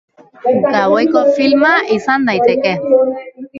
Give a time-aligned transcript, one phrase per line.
[0.75, 2.75] Gaueko filma izan daiteke.